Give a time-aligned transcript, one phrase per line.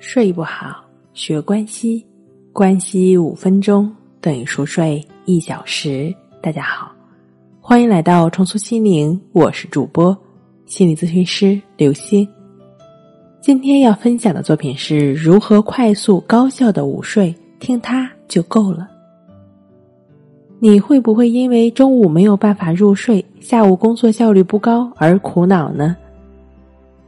[0.00, 2.02] 睡不好，学关西，
[2.54, 6.12] 关西五分钟等于熟睡一小时。
[6.40, 6.90] 大家好，
[7.60, 10.16] 欢迎来到重塑心灵，我是主播
[10.64, 12.26] 心理咨询师刘星。
[13.42, 18.88] 今天要分享的作品是如何快速高效的午睡，听它就够了。
[20.60, 25.94] 你会不会因为中午没有办法入睡，下午工作效率不高而苦恼呢？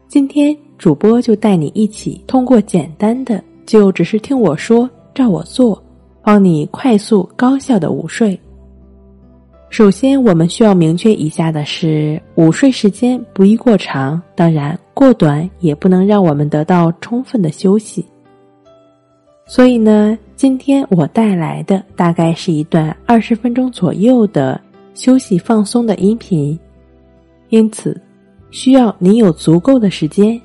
[0.09, 0.55] 今天。
[0.79, 5.81] 主播就带你一起通过简单的，就只是听我说，照我做，
[6.23, 8.39] 帮你快速高效的午睡。
[9.71, 18.05] 首先，我们需要明确一下的是：午睡时间不宜过长，当然过短也不能让我们得到充分的休息。
[19.47, 24.61] 所以呢，今天我带来的大概是一段二十分钟左右的
[24.95, 26.59] 休息放松的音频，
[27.49, 27.99] 因此
[28.51, 30.41] 需要你有足够的时间。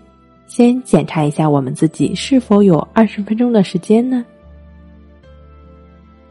[0.57, 4.25] 先检查一下我们自己是否有二十分钟的时间呢？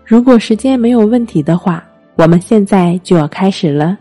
[0.05, 3.97] 如果时间没有问题的话，我们现在就要开始了。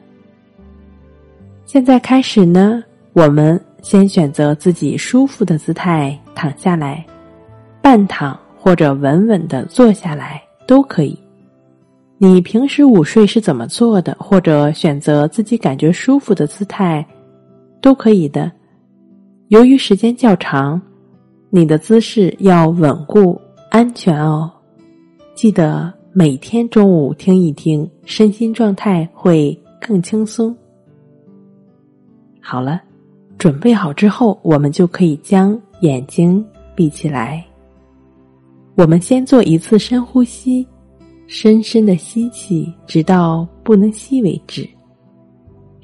[1.67, 7.05] 现在开始呢，我们先选择自己舒服的姿态躺下来，
[7.80, 11.16] 半躺或者稳稳的坐下来都可以。
[12.17, 14.17] 你平时午睡是怎么做的？
[14.19, 17.05] 或者选择自己感觉舒服的姿态，
[17.80, 18.52] 都可以的。
[19.49, 20.81] 由于时间较长，
[21.51, 24.51] 你的姿势要稳固、安全哦。
[25.35, 30.55] 记得每天中午听一听，身心状态会更轻松。
[32.41, 32.81] 好了，
[33.38, 37.45] 准备好之后，我们就可以将眼睛闭起来。
[38.73, 40.67] 我们先做一次深呼吸，
[41.27, 44.67] 深深的吸气，直到不能吸为止。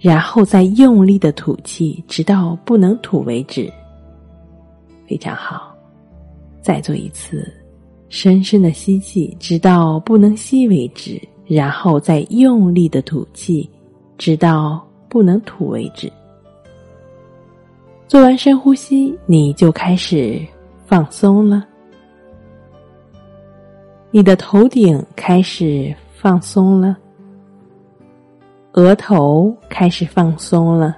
[0.02, 3.72] 然后再用力的吐气，直到不能吐为止。
[5.08, 5.76] 非常好，
[6.60, 7.48] 再做一次，
[8.10, 11.22] 深深的吸气，直到不能吸为止。
[11.48, 13.70] 然后再用力的吐气，
[14.18, 16.10] 直到不能吐为止。
[18.08, 20.40] 做完深呼吸，你就开始
[20.86, 21.68] 放松了。
[24.12, 26.98] 你的头顶开始放松了。
[28.74, 30.96] 额头开始放松了，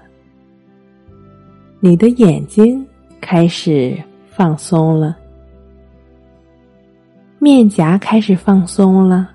[1.79, 2.85] 你的眼睛
[3.19, 3.97] 开始
[4.29, 5.17] 放松了，
[7.39, 9.27] 面颊开始放松了，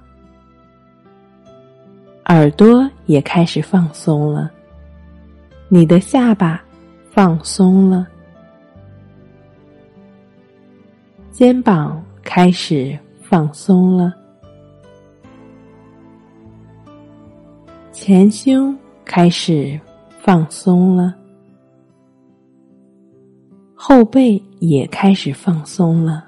[2.26, 4.48] 耳朵也开始放松了，
[5.66, 6.62] 你的下巴
[7.10, 8.06] 放松了，
[11.32, 14.14] 肩膀开始放松了。
[18.00, 19.78] 前胸开始
[20.20, 21.12] 放松了，
[23.74, 26.24] 后背也开始放松了，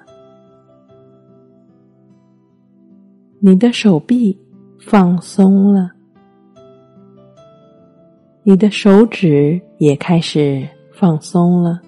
[3.39, 4.37] 你的手臂
[4.81, 5.93] 放松了，
[8.43, 11.81] 你的手指也开始放松了。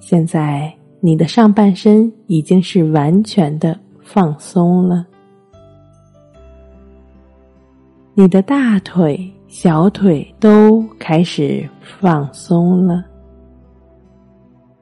[0.00, 5.06] 现在，你的上半身已经是完全的放松了。
[8.14, 13.02] 你的大腿、小腿都开始放松了，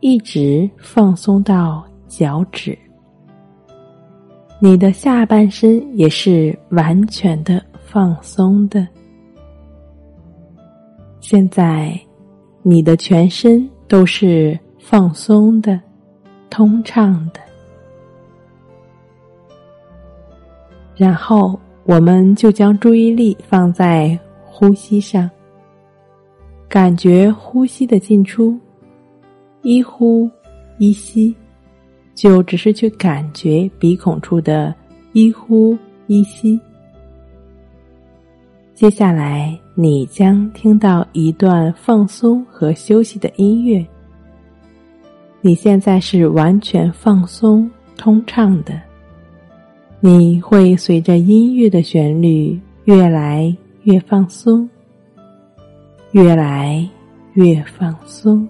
[0.01, 2.77] 一直放松到脚趾。
[4.59, 8.89] 你的下半身也是完全的放松的。
[11.21, 11.97] 现在，
[12.63, 15.81] 你的全身都是放松的、
[16.51, 17.41] 通畅的。
[20.97, 21.57] 然后。
[21.89, 25.29] 我们就将注意力放在呼吸上，
[26.69, 28.55] 感觉呼吸的进出，
[29.63, 30.31] 一呼
[30.77, 31.35] 一吸，
[32.15, 34.75] 就只是去感觉鼻孔处的
[35.15, 35.75] 一呼
[36.09, 36.61] 一吸。
[38.75, 43.83] 接下来，你将听到一段放松和休息的音乐。
[45.41, 48.88] 你现在是完全放松、通畅的。
[50.01, 54.69] 你会随着音乐的旋律越来越放松，
[56.13, 56.89] 越来
[57.35, 58.49] 越放松。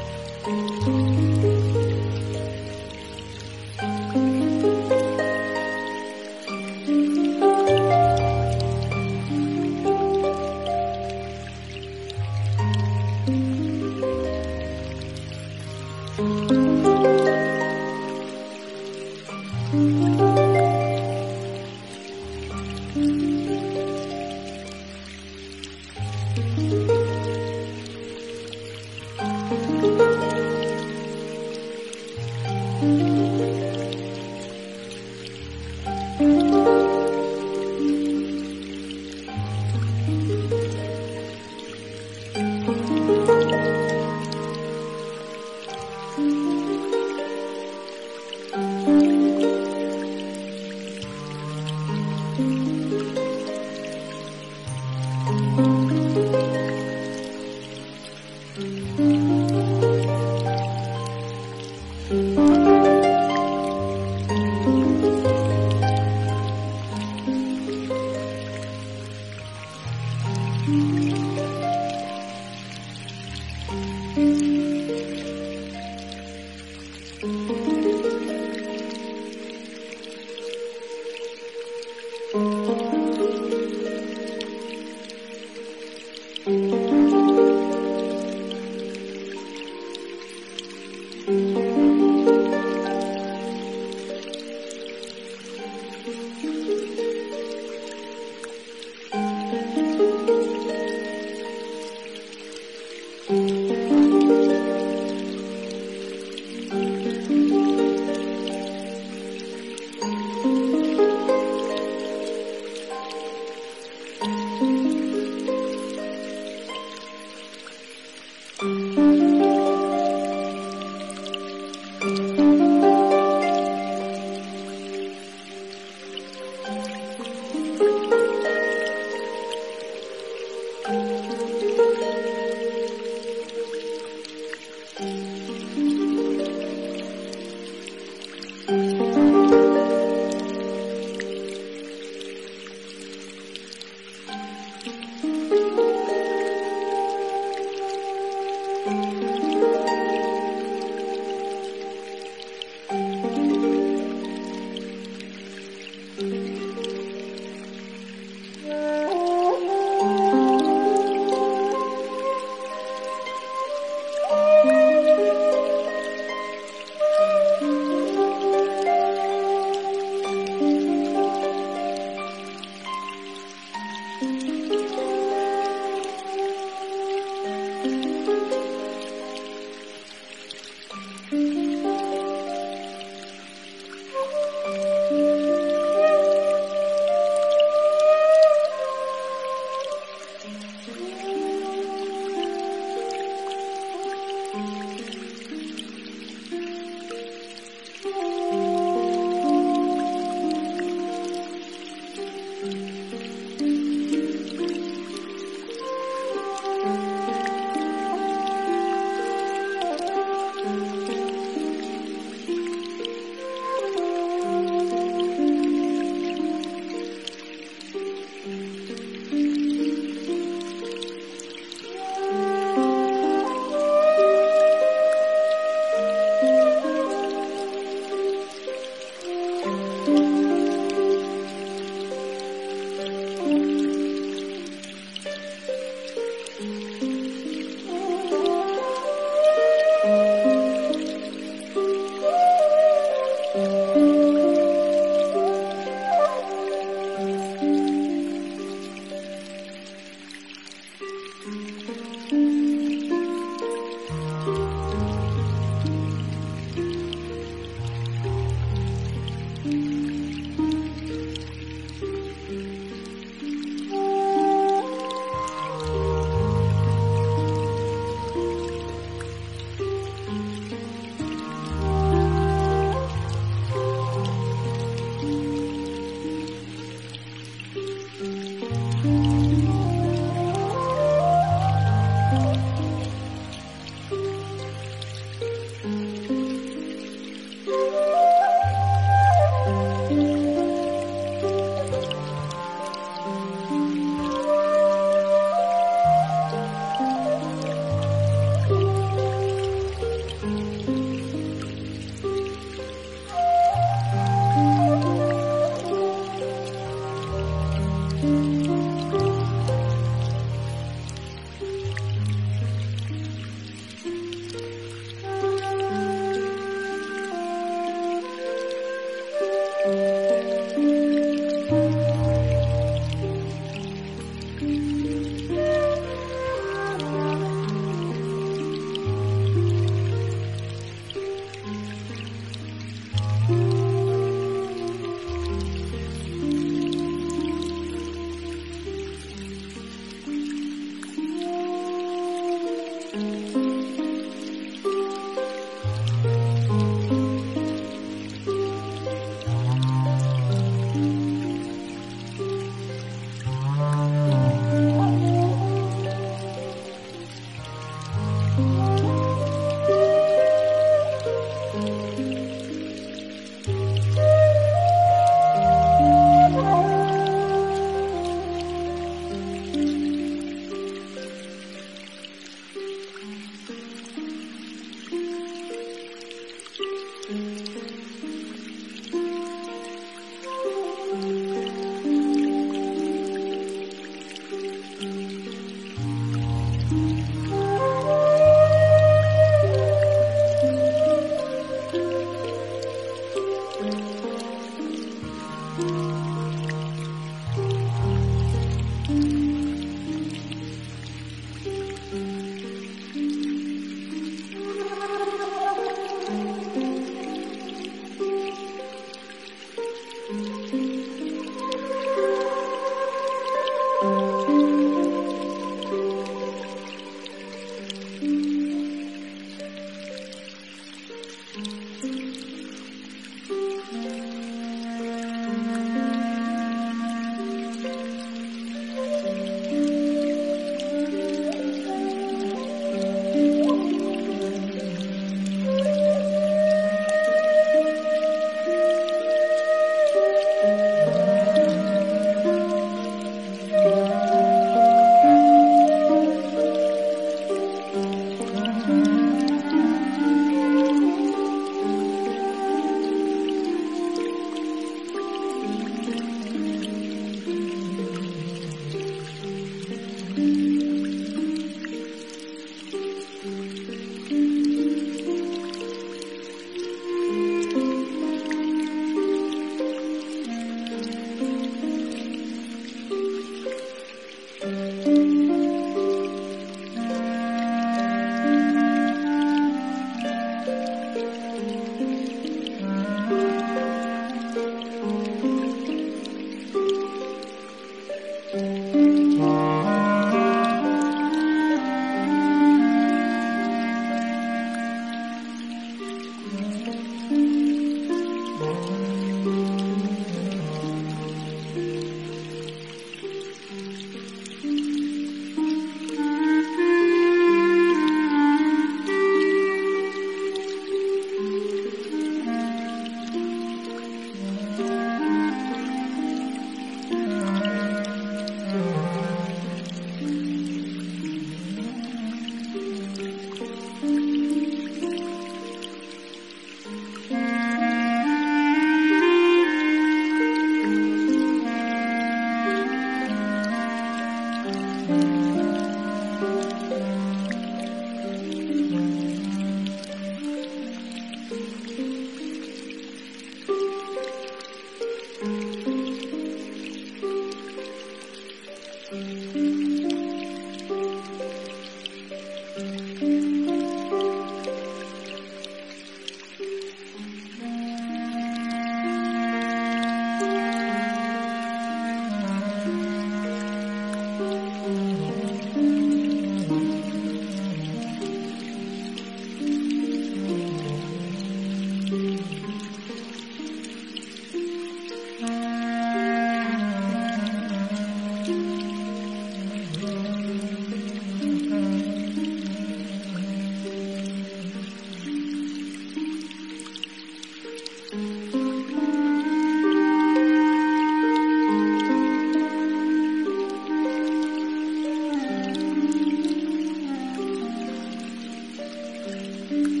[599.71, 600.00] Mm-hmm.